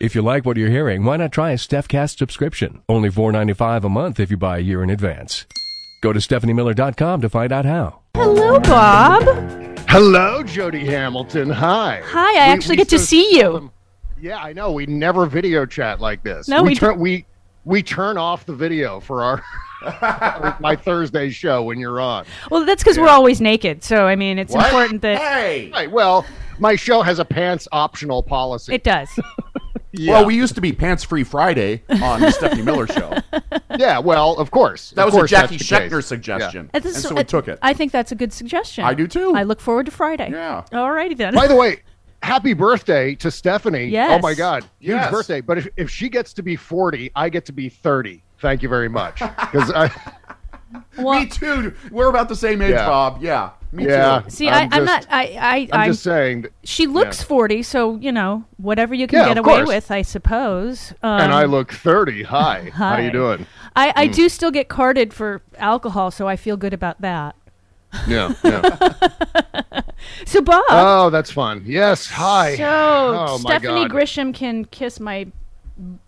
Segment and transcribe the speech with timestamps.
[0.00, 2.80] If you like what you're hearing, why not try a StephCast subscription?
[2.88, 5.44] Only $4.95 a month if you buy a year in advance.
[6.02, 8.00] Go to stephaniemiller.com to find out how.
[8.14, 9.22] Hello, Bob.
[9.90, 11.50] Hello, Jody Hamilton.
[11.50, 12.00] Hi.
[12.04, 13.40] Hi, I actually get to see you.
[13.42, 13.72] seldom-
[14.18, 14.72] Yeah, I know.
[14.72, 16.48] We never video chat like this.
[16.48, 17.26] No, we turn we
[17.66, 19.44] we turn off the video for our
[20.60, 22.24] my Thursday show when you're on.
[22.50, 23.84] Well, that's because we're always naked.
[23.84, 24.64] So, I mean, it's What?
[24.66, 25.70] important that Hey.
[25.72, 25.90] Right.
[25.90, 26.24] Well,
[26.58, 28.74] my show has a pants optional policy.
[28.74, 29.08] it does.
[29.92, 30.12] yeah.
[30.12, 33.16] Well, we used to be Pants Free Friday on the Stephanie Miller Show.
[33.78, 33.98] yeah.
[33.98, 34.90] Well, of course.
[34.90, 36.06] That Of was a course that's Jackie the Schechner case.
[36.06, 37.58] suggestion, And and this- so we took it.
[37.62, 38.84] I think that's a good suggestion.
[38.84, 39.32] I do too.
[39.34, 40.30] I look forward to Friday.
[40.30, 40.64] Yeah.
[40.72, 41.34] Alrighty then.
[41.34, 41.82] By the way,
[42.22, 43.86] happy birthday to Stephanie.
[43.86, 44.10] Yes.
[44.12, 45.10] Oh my God, huge Yes.
[45.10, 45.40] birthday.
[45.40, 48.22] But if, if she gets to be 40, I get to be 30.
[48.40, 49.20] Thank you very much.
[49.52, 49.90] Because I.
[50.98, 51.74] well, me too.
[51.90, 52.86] We're about the same age, Yeah.
[52.86, 53.22] Bob.
[53.22, 53.50] Yeah.
[53.72, 54.22] Me Yeah.
[54.24, 54.30] too.
[54.30, 55.06] see, I'm I, I'm just- not.
[55.10, 56.42] I, I, I'm I'm just saying.
[56.42, 57.26] that- she looks yeah.
[57.26, 59.68] 40, so you know whatever you can Yeah, get away course.
[59.68, 60.92] with, I suppose.
[61.02, 62.24] Um, and I look 30.
[62.24, 62.62] Hi.
[62.64, 62.70] hi.
[62.70, 63.00] How hi.
[63.02, 63.46] you doing?
[63.76, 63.92] I.
[63.94, 67.36] I do still get carded for alcohol, so I feel good about that.
[68.06, 68.34] Yeah.
[68.44, 68.92] yeah.
[70.24, 71.62] So Bob, oh, that's fun.
[71.66, 72.06] Yes.
[72.06, 72.56] Hi.
[72.56, 73.90] so oh, my Stephanie God.
[73.90, 75.26] Grisham can kiss my.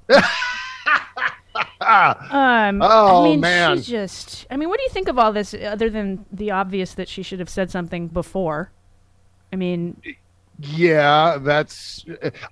[2.30, 3.76] Um, Oh, I mean, man.
[3.76, 4.46] she's just.
[4.50, 7.22] I mean, what do you think of all this, other than the obvious that she
[7.22, 8.70] should have said something before?
[9.52, 10.00] I mean,
[10.60, 12.04] yeah, that's.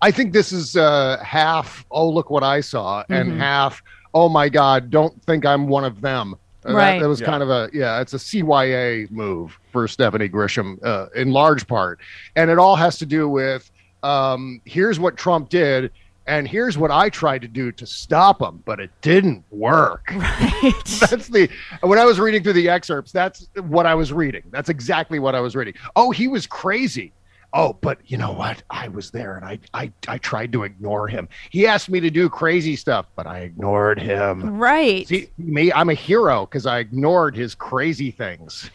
[0.03, 1.85] I think this is uh, half.
[1.91, 3.13] Oh, look what I saw, Mm-hmm.
[3.13, 3.83] and half.
[4.13, 4.91] Oh my God!
[4.91, 6.35] Don't think I'm one of them.
[6.69, 6.95] Uh, Right.
[6.99, 7.27] That, that was Yeah.
[7.27, 8.01] kind of a yeah.
[8.01, 12.01] It's a CYA move for Stephanie Grisham uh, in large part,
[12.37, 13.71] and it all has to do with
[14.03, 15.91] um, here's what Trump did.
[16.31, 20.09] And here's what I tried to do to stop him, but it didn't work.
[20.15, 20.73] right?
[21.01, 24.45] that's the when I was reading through the excerpts, that's what I was reading.
[24.53, 25.75] That's exactly what I was reading.
[25.97, 27.13] Oh, he was crazy.
[27.53, 28.63] Oh, but you know what?
[28.71, 31.29] I was there and I I I tried to ignore him.
[31.51, 34.57] He asked me to do crazy stuff, but I ignored him.
[34.57, 35.09] right.
[35.09, 38.71] See, me, I'm a hero because I ignored his crazy things.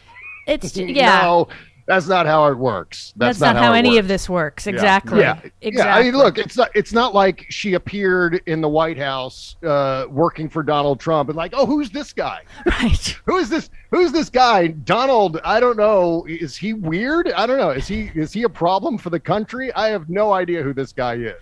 [0.46, 1.22] it's yeah.
[1.22, 1.48] No,
[1.86, 3.12] that's not how it works.
[3.16, 3.98] that's, That's, not, how, it any works.
[4.00, 4.66] of this works.
[4.66, 5.20] Exactly.
[5.20, 5.72] Yeah, Exactly.
[5.76, 5.94] yeah.
[5.96, 6.70] I mean, look, it's not.
[6.74, 11.36] It's not like she appeared in the White House uh, working for Donald Trump and
[11.36, 12.42] like, oh, who's this guy?
[12.66, 13.16] Right.
[13.26, 13.70] Who is this?
[13.90, 14.66] Who's this guy?
[14.68, 15.40] Donald?
[15.44, 16.26] I don't know.
[16.28, 17.30] Is he weird?
[17.32, 17.70] I don't know.
[17.70, 19.72] Is he is he a problem for the country?
[19.74, 21.34] I have no idea who this guy is.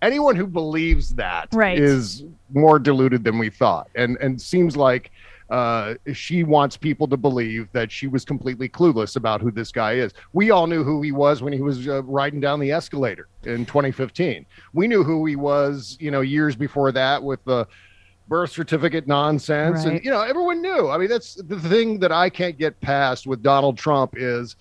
[0.00, 2.32] Anyone who believes that is Right.
[2.54, 5.10] more deluded than we thought, and and seems like
[5.50, 9.94] uh, she wants people to believe that she was completely clueless about who this guy
[9.94, 10.12] is.
[10.32, 13.64] We all knew who he was when he was uh, riding down the escalator in
[13.64, 14.44] 2015.
[14.74, 17.66] We knew who he was, you know, years before that with the
[18.28, 19.94] birth certificate nonsense, Right.
[19.94, 20.90] and you know, everyone knew.
[20.90, 24.56] I mean, that's the thing that I can't get past with Donald Trump is.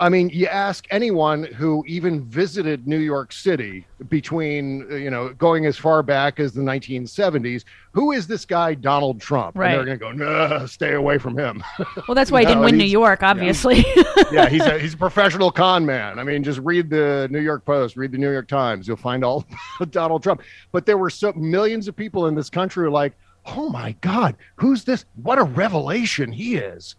[0.00, 5.66] I mean, you ask anyone who even visited New York City between, you know, going
[5.66, 9.56] as far back as the 1970s, who is this guy, Donald Trump?
[9.56, 9.78] Right.
[9.78, 11.62] And they're going to go, nah, stay away from him.
[12.08, 13.84] Well, that's why he didn't win New York, obviously.
[14.32, 16.18] yeah, he's a, he's a professional con man.
[16.18, 18.86] I mean, just read the New York Post, read the New York Times.
[18.86, 20.42] You'll find all about Donald Trump.
[20.72, 23.14] But there were so millions of people in this country who were like,
[23.46, 25.04] oh my God, who's this?
[25.22, 26.96] What a revelation he is.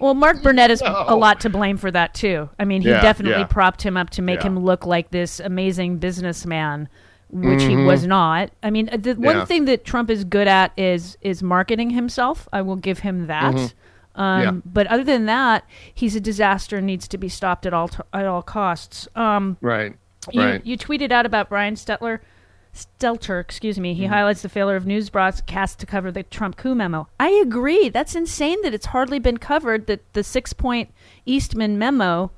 [0.00, 2.48] Well, Mark Burnett is a lot to blame for that too.
[2.58, 3.46] I mean, he Yeah, definitely yeah.
[3.46, 4.46] propped him up to make Yeah.
[4.48, 6.88] him look like this amazing businessman,
[7.30, 8.50] which he was not.
[8.62, 9.44] I mean, the one Mm-hmm.
[9.46, 12.48] Thing that Trump is good at is is marketing himself.
[12.52, 13.54] I will give him that.
[13.54, 13.70] Um,
[14.16, 14.42] Mm-hmm.
[14.56, 14.60] Yeah.
[14.64, 15.64] But other than that,
[15.94, 16.78] he's a disaster.
[16.78, 19.06] and Needs to be stopped at all t- at all costs.
[19.14, 19.94] Um, Right.
[20.32, 20.66] you, right.
[20.66, 22.18] you tweeted out about Brian Stetler.
[22.74, 24.08] Stelter, excuse me, he mm.
[24.08, 27.08] highlights the failure of news broadcasts to cover the Trump coup memo.
[27.18, 27.88] I agree.
[27.88, 30.92] That's insane that it's hardly been covered that the six point
[31.26, 32.30] Eastman memo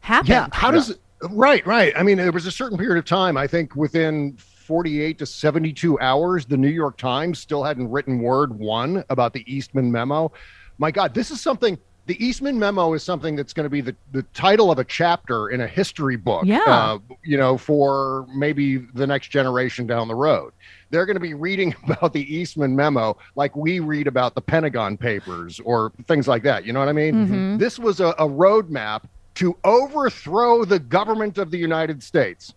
[0.00, 0.28] happened.
[0.30, 0.48] Yeah.
[0.52, 1.00] How does it?
[1.30, 1.92] Right, right.
[1.96, 6.00] I mean, there was a certain period of time, I think within 48 to 72
[6.00, 10.32] hours, the New York Times still hadn't written word one about the Eastman memo.
[10.78, 11.78] My God, this is something.
[12.06, 15.48] The Eastman memo is something that's going to be the, the title of a chapter
[15.48, 16.60] in a history book, Yeah.
[16.66, 20.52] uh, you know, for maybe the next generation down the road.
[20.90, 24.96] They're going to be reading about the Eastman memo like we read about the Pentagon
[24.98, 26.66] Papers or things like that.
[26.66, 27.56] You know what I mean?
[27.58, 29.04] This was a, a roadmap
[29.36, 32.54] to overthrow the government of the United States.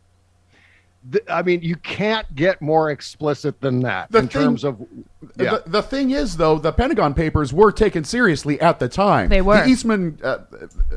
[1.12, 4.80] Th- I mean, you can't get more explicit than that The in thing- terms of.
[5.40, 5.58] Yeah.
[5.66, 9.30] The, the thing is, though, the Pentagon Papers were taken seriously at the time.
[9.30, 9.64] They were.
[9.64, 10.40] The Eastman uh,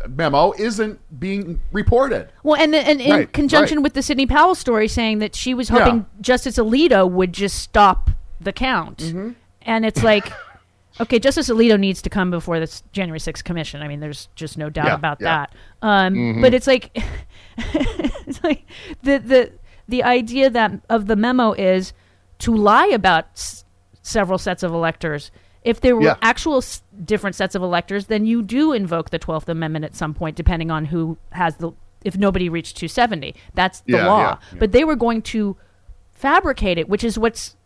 [0.08, 2.30] memo isn't being reported.
[2.42, 3.82] Well, and and in Right, conjunction right.
[3.82, 6.04] with the Sidney Powell story, saying that she was hoping Yeah.
[6.20, 8.10] Justice Alito would just stop
[8.40, 9.30] the count, Mm-hmm.
[9.62, 10.32] and it's like,
[11.00, 13.82] okay, Justice Alito needs to come before this January 6th commission.
[13.82, 15.46] I mean, there's just no doubt Yeah, about yeah.
[15.46, 15.54] that.
[15.86, 16.90] Um, But it's like,
[17.58, 18.64] it's like
[19.02, 19.52] the the
[19.90, 21.92] the idea that of the memo is
[22.38, 23.64] to lie about s-
[24.02, 25.30] several sets of electors.
[25.62, 26.16] If there were Yeah.
[26.22, 30.14] actual s- different sets of electors, then you do invoke the Twelfth Amendment at some
[30.14, 31.72] point, depending on who has the.
[32.02, 34.38] If nobody reached 270, that's the Yeah, law.
[34.52, 35.56] yeah, But they were going to
[36.12, 37.56] fabricate it, which is what's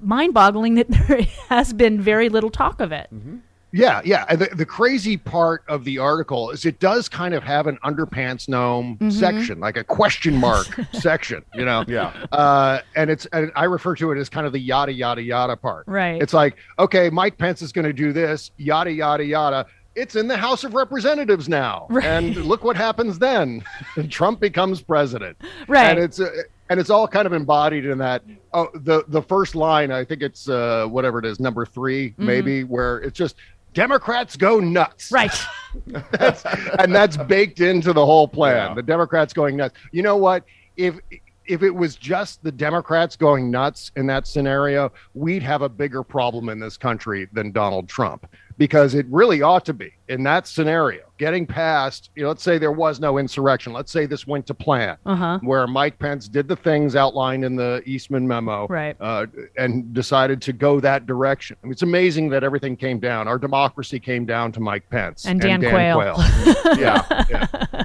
[0.00, 3.08] mind-boggling that there has been very little talk of it.
[3.14, 3.36] Mm-hmm.
[3.76, 4.24] Yeah, yeah.
[4.36, 8.48] The, the crazy part of the article is it does kind of have an underpants
[8.48, 9.10] gnome Mm-hmm.
[9.10, 11.84] section, like a question mark section, you know?
[11.88, 12.12] Yeah.
[12.30, 15.56] Uh, and it's, and I refer to it as kind of the yada, yada, yada
[15.56, 15.88] part.
[15.88, 16.22] Right.
[16.22, 19.66] It's like, okay, Mike Pence is going to do this, yada, yada, yada.
[19.96, 21.86] It's in the House of Representatives now.
[21.90, 22.04] Right.
[22.04, 23.64] And look what happens then.
[24.08, 25.36] Trump becomes president.
[25.66, 25.90] Right.
[25.90, 26.30] And it's, uh,
[26.70, 28.22] and it's all kind of embodied in that.
[28.54, 32.64] Oh, the the first line, I think it's uh, whatever it is, number 3 maybe,
[32.64, 33.36] where it's just
[33.74, 35.12] Democrats go nuts.
[35.12, 35.34] Right.
[36.12, 36.44] That's,
[36.78, 38.68] and that's baked into the whole plan.
[38.68, 38.74] Yeah.
[38.74, 39.74] The Democrats going nuts.
[39.90, 40.44] You know what?
[40.76, 41.00] If
[41.46, 46.02] if it was just the Democrats going nuts in that scenario, we'd have a bigger
[46.02, 48.26] problem in this country than Donald Trump
[48.56, 51.02] because it really ought to be in that scenario.
[51.18, 53.72] Getting past, you know, let's say there was no insurrection.
[53.72, 55.40] Let's say this went to plan, Uh-huh.
[55.42, 58.96] where Mike Pence did the things outlined in the Eastman memo, Right.
[59.00, 59.26] uh,
[59.56, 61.56] and decided to go that direction.
[61.62, 63.26] I mean, it's amazing that everything came down.
[63.26, 66.14] Our democracy came down to Mike Pence And Dan Quayle.
[66.78, 67.84] yeah, yeah.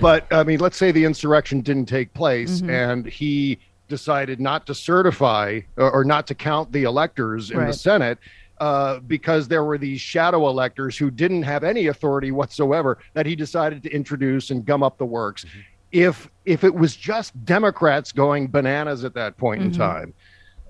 [0.00, 3.58] But I mean, let's say the insurrection didn't take place, and he
[3.88, 7.66] decided not to certify or, or not to count the electors in Right.
[7.68, 8.18] the Senate.
[8.58, 13.36] Uh, because there were these shadow electors who didn't have any authority whatsoever that he
[13.36, 15.44] decided to introduce and gum up the works.
[15.92, 20.14] If if it was just Democrats going bananas at that point in time,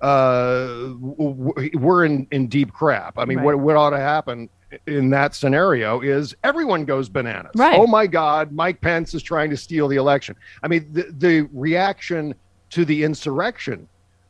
[0.01, 1.15] uh, w-
[1.55, 3.17] w- we're in, in deep crap.
[3.17, 3.45] I mean, Right.
[3.45, 4.49] what, what ought to happen
[4.85, 7.51] in that scenario is everyone goes bananas.
[7.55, 7.77] Right.
[7.77, 10.35] Oh my God, Mike Pence is trying to steal the election.
[10.63, 12.35] I mean, the, the reaction
[12.71, 13.87] to the insurrection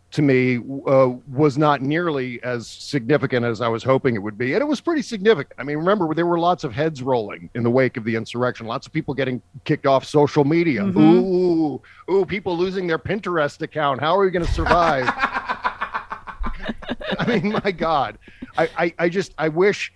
[0.10, 0.57] to me
[0.88, 4.54] uh, was not nearly as significant as I was hoping it would be.
[4.54, 5.54] And it was pretty significant.
[5.60, 8.68] I mean, remember, there were lots of heads rolling in the wake of the insurrection,
[8.68, 10.86] lots of people getting kicked off social media.
[10.86, 14.00] Ooh, ooh, people losing their Pinterest account.
[14.00, 15.06] How are we going to survive?
[17.19, 18.18] I mean, my God,
[18.57, 19.92] I, I, I just, I wish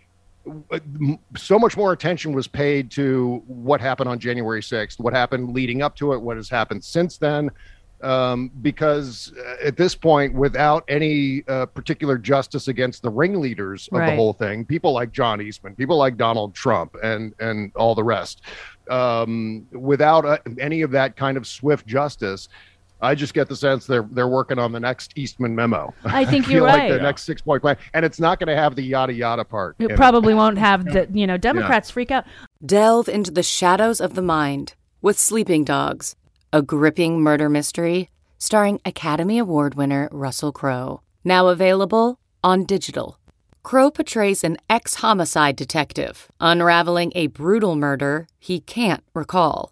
[1.38, 5.82] so much more attention was paid to what happened on January 6th, what happened leading
[5.82, 7.50] up to it, what has happened since then.
[8.01, 14.00] Um, because uh, at this point, without any uh, particular justice against the ringleaders of
[14.00, 18.04] the whole thing, people like John Eastman, people like Donald Trump, and and all the
[18.04, 18.42] rest,
[18.89, 22.50] um, without uh, any of that kind of swift justice,
[23.01, 25.93] I just get the sense they're they're working on the next Eastman memo.
[26.05, 26.91] I think feel you're like right.
[26.91, 29.75] the next six point plan, and it's not going to have the yada yada part.
[29.79, 29.98] in It it.
[29.98, 32.25] probably won't have the, you know, Democrats freak out.
[32.65, 36.15] Delve into the shadows of the mind with Sleeping Dogs,
[36.53, 41.01] a gripping murder mystery starring Academy Award winner Russell Crowe.
[41.24, 43.20] Now available on digital.
[43.63, 49.72] Crowe portrays an ex homicide detective unraveling a brutal murder he can't recall.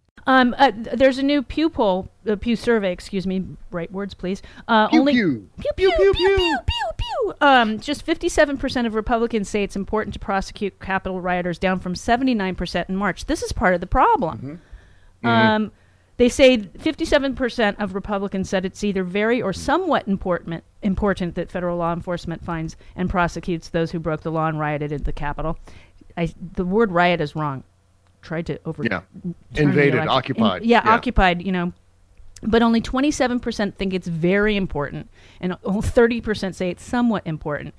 [0.27, 4.41] Um, uh, there's a new Pew poll, uh, Pew survey, excuse me, right words, please.
[4.67, 5.49] Uh, Pew, only pew.
[5.59, 6.89] pew pew pew pew pew pew.
[6.97, 7.33] pew.
[7.41, 12.89] Um, just 57% of Republicans say it's important to prosecute Capitol rioters, down from 79%
[12.89, 13.25] in March.
[13.25, 14.61] This is part of the problem.
[15.23, 15.71] Um,
[16.17, 21.77] They say 57% of Republicans said it's either very or somewhat important important that federal
[21.77, 25.57] law enforcement finds and prosecutes those who broke the law and rioted at the Capitol.
[26.15, 27.63] I, the word riot is wrong.
[28.21, 29.01] Tried to over Yeah.
[29.55, 30.63] Invaded, occupied.
[30.63, 30.93] In- yeah, Yeah.
[30.93, 31.41] occupied.
[31.41, 31.73] You know,
[32.43, 35.09] but only 27% think it's very important,
[35.39, 37.73] and 30% say it's somewhat important.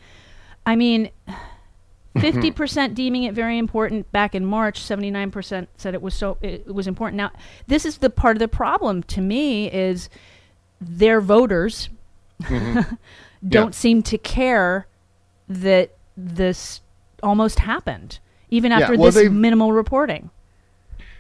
[0.64, 2.18] I mean, mm-hmm.
[2.18, 6.74] 50% deeming it very important back in March, 79% said it was so it, it
[6.74, 7.16] was important.
[7.16, 7.32] Now,
[7.66, 10.08] this is the part of the problem to me is
[10.80, 11.88] their voters
[12.42, 12.94] mm-hmm.
[13.48, 14.86] don't seem to care
[15.48, 16.80] that this
[17.22, 18.18] almost happened
[18.52, 20.30] even Yeah, after well, this minimal reporting.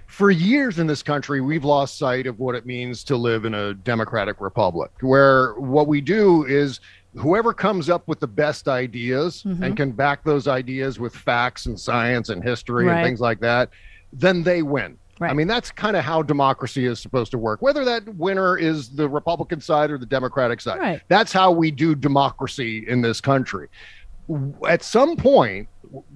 [0.06, 3.54] for years in this country, we've lost sight of what it means to live in
[3.54, 6.80] a democratic republic, where what we do is
[7.16, 9.62] whoever comes up with the best ideas Mm-hmm.
[9.64, 12.98] and can back those ideas with facts and science and history Right.
[12.98, 13.70] and things like that,
[14.12, 14.98] then they win.
[15.20, 18.88] I mean, that's kind of how democracy is supposed to work, whether that winner is
[18.88, 20.80] the Republican side or the Democratic side.
[20.80, 21.00] Right.
[21.06, 23.68] That's how we do democracy in this country.
[24.68, 25.68] At some point,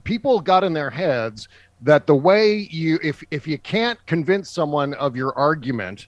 [0.04, 1.49] people got in their heads
[1.83, 6.06] that the way you if if you can't convince someone of your argument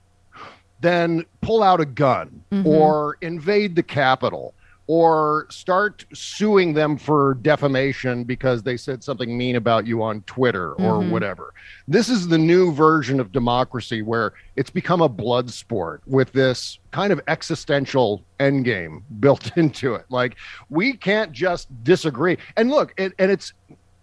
[0.81, 2.67] then pull out a gun mm-hmm.
[2.67, 4.55] or invade the capitol
[4.88, 10.73] or start suing them for defamation because they said something mean about you on Twitter
[10.73, 11.11] or mm-hmm.
[11.11, 11.52] whatever.
[11.87, 16.78] This is the new version of democracy where it's become a blood sport with this
[16.90, 20.07] kind of existential endgame built into it.
[20.09, 20.37] Like
[20.71, 22.38] we can't just disagree.
[22.57, 23.52] And look, it, and it's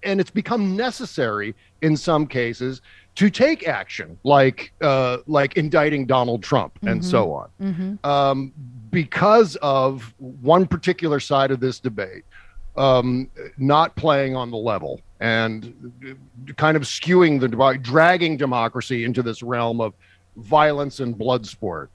[0.05, 2.81] and it's become necessary in some cases
[3.15, 7.50] to take action, like uh, like indicting Donald Trump and so on,
[8.03, 8.53] um,
[8.91, 12.24] because of one particular side of this debate
[12.77, 15.74] um, not playing on the level and
[16.57, 19.93] kind of skewing the dragging democracy into this realm of
[20.38, 21.89] violence and blood sport.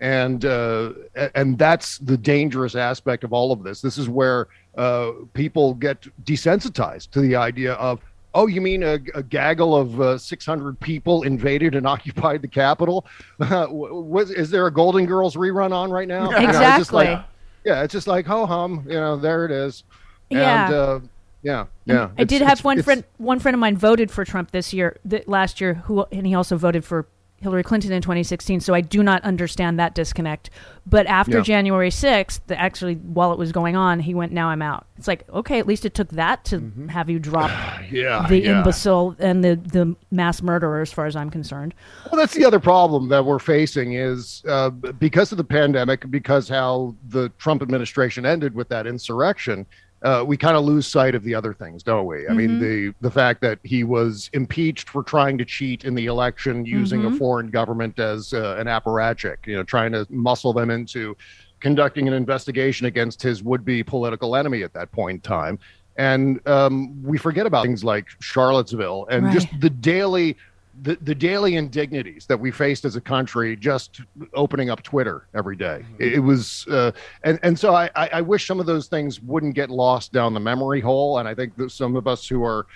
[0.00, 0.92] And uh,
[1.34, 3.80] and that's the dangerous aspect of all of this.
[3.80, 8.00] This is where uh, people get desensitized to the idea of,
[8.34, 13.06] oh, you mean a, a gaggle of uh, 600 people invaded and occupied the Capitol?
[13.38, 16.24] was, is there a Golden Girls rerun on right now?
[16.30, 17.26] You know, it's just like- Exactly.
[17.64, 19.84] yeah, it's just like ho hum, you know, there it is.
[20.28, 20.64] Yeah.
[20.66, 21.00] And, uh,
[21.42, 22.10] yeah, yeah.
[22.18, 23.04] I did have one friend.
[23.18, 26.34] One friend of mine voted for Trump this year, th- last year, who and he
[26.34, 27.06] also voted for
[27.44, 28.58] Hillary Clinton in 2016.
[28.60, 30.50] So I do not understand that disconnect.
[30.86, 31.42] But after Yeah.
[31.44, 35.06] January 6th, the, actually while it was going on, he went, "Now I'm out." It's
[35.06, 37.50] like okay, at least it took that to have you drop
[37.90, 38.58] Yeah, the yeah.
[38.58, 41.74] imbecile and the the mass murderer, as far as I'm concerned.
[42.10, 46.48] Well, that's the other problem that we're facing is uh, because of the pandemic, because
[46.48, 49.66] how the Trump administration ended with that insurrection.
[50.04, 52.28] Uh, we kind of lose sight of the other things, don't we?
[52.28, 56.06] I mean, the the fact that he was impeached for trying to cheat in the
[56.06, 60.70] election using a foreign government as uh, an apparatchik, you know, trying to muscle them
[60.70, 61.16] into
[61.60, 65.58] conducting an investigation against his would-be political enemy at that point in time.
[65.96, 70.36] And um, we forget about things like Charlottesville and just the daily
[70.82, 74.00] the, the daily indignities that we faced as a country just
[74.34, 75.84] opening up Twitter every day.
[75.98, 79.20] It, it was, uh, and, and so I, I I wish some of those things
[79.20, 81.18] wouldn't get lost down the memory hole.
[81.18, 82.66] And I think that some of us who are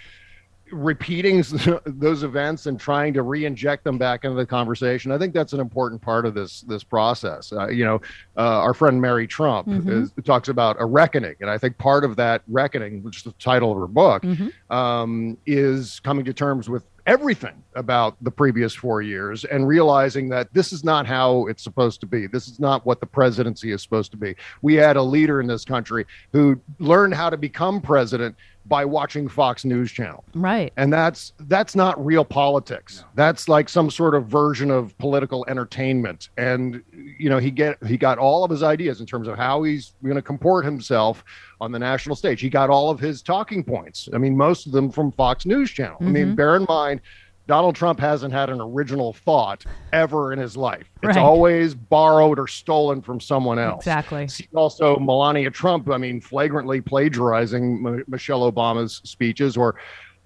[0.70, 1.42] repeating
[1.86, 5.60] those events and trying to re-inject them back into the conversation, I think that's an
[5.60, 7.52] important part of this this process.
[7.52, 8.00] Uh, you know,
[8.36, 12.16] uh, our friend Mary Trump is, talks about a reckoning, and I think part of
[12.16, 14.24] that reckoning, which is the title of her book,
[14.70, 20.52] um, is coming to terms with everything about the previous four years and realizing that
[20.52, 22.26] this is not how it's supposed to be.
[22.26, 24.36] This is not what the presidency is supposed to be.
[24.60, 28.36] We had a leader in this country who learned how to become president
[28.68, 30.24] by watching Fox News Channel.
[30.34, 30.72] Right.
[30.76, 33.04] and that's that's not real politics.
[33.14, 36.28] That's like some sort of version of political entertainment.
[36.36, 39.62] And you know he get he got all of his ideas in terms of how
[39.62, 41.24] he's going to comport himself
[41.60, 42.40] on the national stage.
[42.40, 44.08] He got all of his talking points.
[44.12, 45.98] I mean most of them from fox news channel.
[46.00, 46.34] I mean mm-hmm.
[46.34, 47.00] bear in mind
[47.48, 49.64] Donald Trump hasn't had an original thought
[49.94, 50.84] ever in his life.
[51.02, 51.24] It's Right.
[51.24, 53.78] always borrowed or stolen from someone else.
[53.80, 54.28] Exactly.
[54.54, 59.76] Also, Melania Trump, I mean, flagrantly plagiarizing M- Michelle Obama's speeches, or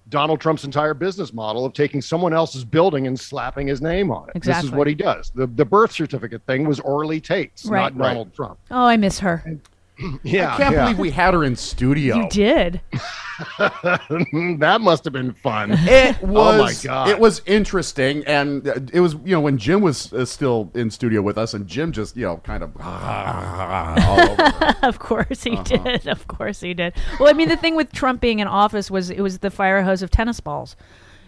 [0.09, 4.27] Donald Trump's entire business model of taking someone else's building and slapping his name on
[4.27, 4.35] it.
[4.35, 4.61] Exactly.
[4.63, 5.31] This is what he does.
[5.33, 7.95] The, the birth certificate thing was Orly Taitz, Right.
[7.95, 8.59] not Donald Trump.
[8.69, 9.59] Oh, I miss her.
[10.23, 10.83] Yeah, I can't yeah.
[10.83, 12.15] believe we had her in studio.
[12.17, 12.81] You did.
[13.59, 15.71] that must have been fun.
[15.73, 16.31] It was.
[16.33, 17.09] Oh my God.
[17.09, 20.89] It was interesting, and uh, it was you know when Jim was uh, still in
[20.91, 24.75] studio with us, and Jim just you know kind of all over.
[24.83, 25.63] Of course he Uh-huh.
[25.63, 26.07] did.
[26.07, 26.93] Of course he did.
[27.19, 29.81] Well, I mean, the thing with Trump being in office was it was the fire
[29.83, 30.75] hose of tennis balls.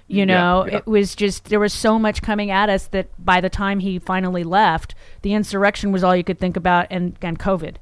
[0.08, 0.78] You Yeah, know, yeah.
[0.78, 3.98] it was just there was so much coming at us that by the time he
[3.98, 4.94] finally left,
[5.24, 7.76] the insurrection was all you could think about, and and COVID,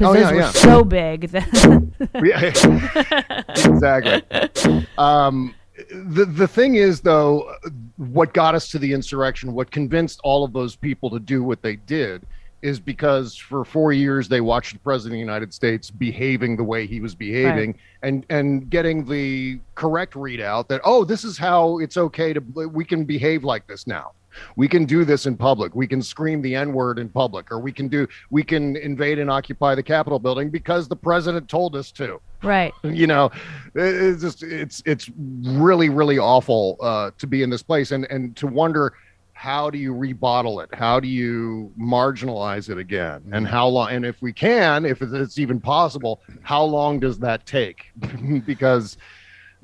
[0.00, 0.50] because Oh, those yeah, were yeah.
[0.52, 1.30] so big.
[2.24, 4.86] Yeah, exactly.
[4.96, 5.54] Um,
[5.90, 7.54] the the thing is, though,
[7.96, 11.60] what got us to the insurrection, what convinced all of those people to do what
[11.62, 12.26] they did,
[12.62, 16.64] is because for four years they watched the president of the United States behaving the
[16.64, 21.78] way he was behaving, and and getting the correct readout that oh, this is how
[21.78, 24.12] it's okay to we can behave like this now.
[24.56, 25.74] We can do this in public.
[25.74, 29.18] We can scream the N word in public, or we can do we can invade
[29.18, 32.72] and occupy the Capitol building because the president told us to right.
[32.82, 33.30] you know
[33.74, 38.36] it's just it's it's really really awful uh to be in this place and and
[38.36, 38.94] to wonder
[39.32, 44.04] how do you rebottle it how do you marginalize it again and how long and
[44.04, 47.86] if we can if it's even possible how long does that take
[48.46, 48.96] because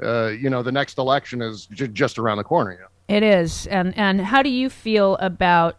[0.02, 2.86] uh you know the next election is ju- just around the corner you know?
[3.08, 5.76] It is, and and how do you feel about?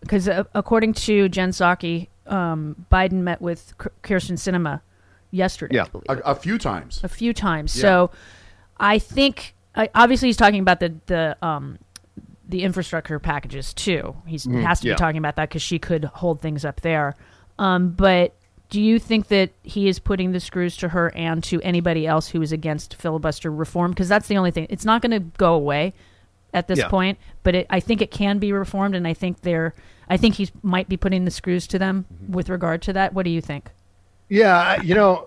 [0.00, 4.80] Because uh, according to Jen Psaki, um, Biden met with Kyrsten Sinema
[5.30, 5.76] yesterday.
[5.76, 5.84] Yeah.
[5.84, 6.06] I believe.
[6.08, 7.00] A, a few times.
[7.02, 7.76] a few times.
[7.76, 7.82] Yeah.
[7.82, 8.10] So
[8.78, 11.78] I think I obviously he's talking about the the um
[12.48, 14.16] the infrastructure packages too.
[14.26, 14.94] He's he has to yeah.
[14.94, 17.16] be talking about that because she could hold things up there.
[17.58, 18.34] Um, but
[18.70, 22.28] do you think that he is putting the screws to her and to anybody else
[22.28, 23.90] who is against filibuster reform?
[23.90, 24.66] Because that's the only thing.
[24.70, 25.94] It's not going to go away
[26.54, 26.88] at this Yeah.
[26.88, 29.74] point, but it, I think it can be reformed, and I think they're.
[30.10, 32.32] I think he might be putting the screws to them mm-hmm.
[32.32, 33.12] with regard to that.
[33.12, 33.70] What do you think?
[34.30, 35.26] Yeah, you know,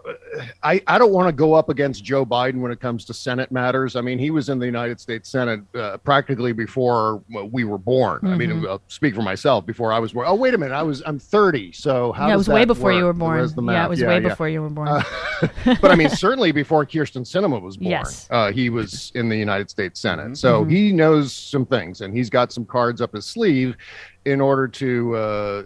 [0.62, 3.52] I, I don't want to go up against Joe Biden when it comes to Senate
[3.52, 3.96] matters.
[3.96, 8.20] I mean, he was in the United States Senate uh, practically before we were born.
[8.24, 8.38] I Mm-hmm.
[8.38, 10.28] mean, I'll speak for myself before I was born.
[10.30, 12.94] Oh, wait a minute, I was I'm 30, so how yeah, it was way before
[12.94, 13.40] you were born.
[13.56, 14.88] The yeah, it was way before you were born.
[14.88, 15.04] Uh,
[15.82, 18.28] but I mean, certainly before Kyrsten Sinema was born, Yes.
[18.30, 20.26] uh, he was in the United States Senate.
[20.26, 20.34] Mm-hmm.
[20.36, 23.76] So he knows some things, and he's got some cards up his sleeve
[24.26, 25.64] in order to, uh,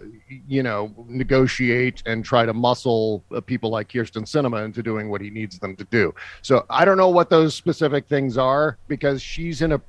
[0.48, 5.20] you know, negotiate and try to muscle uh, people like Kyrsten Sinema into doing what
[5.20, 6.14] he needs them to do.
[6.40, 9.80] So I don't know what those specific things are because she's in a,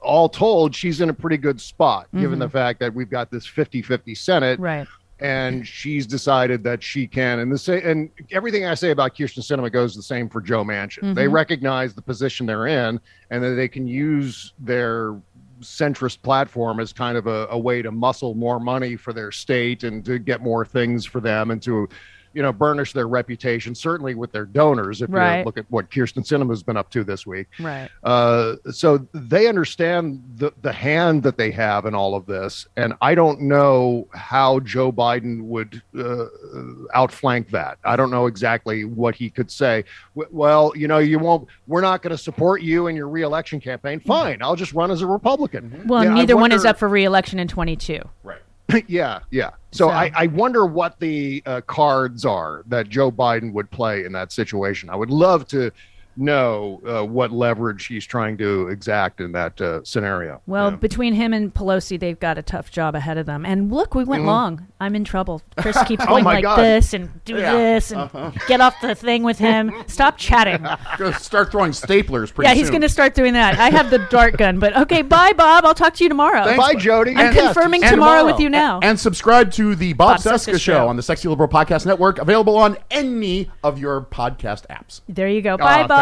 [0.00, 3.46] all told, she's in a pretty good spot given the fact that we've got this
[3.46, 4.86] 50 50 Senate right.
[5.20, 7.38] and she's decided that she can.
[7.38, 10.64] And the say, and everything I say about Kyrsten Sinema goes the same for Joe
[10.64, 11.14] Manchin.
[11.14, 13.00] They recognize the position they're in,
[13.30, 15.14] and that they can use their
[15.62, 19.84] centrist platform as kind of a, a way to muscle more money for their state
[19.84, 21.88] and to get more things for them and to
[22.34, 25.38] you know burnish their reputation certainly with their donors if Right.
[25.40, 27.88] you look at what Kyrsten Sinema's been up to this week Right.
[28.02, 32.66] uh, so they understand the, the hand that they have in all of this.
[32.76, 36.26] And I don't know how Joe Biden would uh,
[36.94, 37.78] outflank that.
[37.84, 39.84] I don't know exactly what he could say.
[40.16, 43.60] W- Well, you know, you won't, we're not going to support you in your reelection
[43.60, 44.00] campaign.
[44.00, 44.42] Fine.
[44.42, 45.84] I'll just run as a Republican.
[45.86, 47.94] Well, Yeah, neither one is up for reelection in 22.
[47.94, 48.21] Right.
[48.88, 49.50] yeah, yeah.
[49.70, 54.04] So, So- I, I wonder what the uh, cards are that Joe Biden would play
[54.04, 54.90] in that situation.
[54.90, 55.70] I would love to
[56.16, 60.40] know uh, what leverage he's trying to exact in that uh, scenario.
[60.46, 60.76] Well, Yeah.
[60.76, 63.44] between him and Pelosi, they've got a tough job ahead of them.
[63.46, 64.66] And look, we went long.
[64.80, 65.42] I'm in trouble.
[65.56, 66.56] Chris keeps Oh going my like God.
[66.58, 68.10] this and do this and
[68.48, 69.72] get off the thing with him.
[69.86, 70.64] Stop chatting.
[71.18, 73.58] Start throwing staplers pretty yeah, he's going to start doing that.
[73.58, 75.64] I have the dart gun, but okay, bye, Bob.
[75.64, 76.44] I'll talk to you tomorrow.
[76.44, 76.58] Thanks.
[76.58, 77.12] Bye, Jody.
[77.16, 78.80] I'm Yeah, confirming And tomorrow, with you now.
[78.82, 80.88] And subscribe to the Bob, Bob Cesca, Cesca Show Show.
[80.88, 85.00] on the Sexy Liberal Podcast Network, available on any of your podcast apps.
[85.08, 85.54] there you go.
[85.54, 86.01] Aw, Bye, Bob.